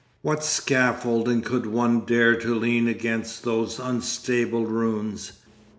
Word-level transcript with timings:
What 0.23 0.43
scaffolding 0.43 1.43
could 1.43 1.67
one 1.67 1.99
dare 2.05 2.35
to 2.35 2.55
let 2.55 2.61
lean 2.63 2.87
against 2.87 3.43
those 3.43 3.77
unstable 3.79 4.65
ruins. 4.65 5.33